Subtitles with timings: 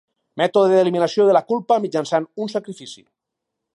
[0.41, 3.05] Mètode d'eliminació de la culpa mitjançant un sacrifici.